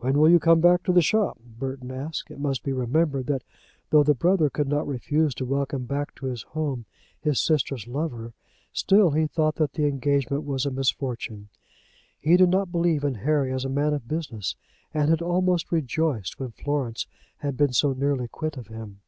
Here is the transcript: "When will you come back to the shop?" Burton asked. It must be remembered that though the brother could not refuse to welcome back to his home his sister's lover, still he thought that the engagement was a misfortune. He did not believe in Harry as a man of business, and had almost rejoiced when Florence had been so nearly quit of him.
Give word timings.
"When 0.00 0.18
will 0.18 0.28
you 0.28 0.38
come 0.38 0.60
back 0.60 0.82
to 0.82 0.92
the 0.92 1.00
shop?" 1.00 1.38
Burton 1.42 1.90
asked. 1.90 2.30
It 2.30 2.38
must 2.38 2.62
be 2.62 2.74
remembered 2.74 3.24
that 3.28 3.42
though 3.88 4.02
the 4.02 4.12
brother 4.12 4.50
could 4.50 4.68
not 4.68 4.86
refuse 4.86 5.34
to 5.36 5.46
welcome 5.46 5.86
back 5.86 6.14
to 6.16 6.26
his 6.26 6.42
home 6.42 6.84
his 7.22 7.40
sister's 7.40 7.86
lover, 7.88 8.34
still 8.74 9.12
he 9.12 9.26
thought 9.26 9.54
that 9.54 9.72
the 9.72 9.86
engagement 9.86 10.44
was 10.44 10.66
a 10.66 10.70
misfortune. 10.70 11.48
He 12.20 12.36
did 12.36 12.50
not 12.50 12.70
believe 12.70 13.02
in 13.02 13.14
Harry 13.14 13.50
as 13.50 13.64
a 13.64 13.70
man 13.70 13.94
of 13.94 14.06
business, 14.06 14.56
and 14.92 15.08
had 15.08 15.22
almost 15.22 15.72
rejoiced 15.72 16.38
when 16.38 16.50
Florence 16.50 17.06
had 17.38 17.56
been 17.56 17.72
so 17.72 17.94
nearly 17.94 18.28
quit 18.28 18.58
of 18.58 18.66
him. 18.66 19.00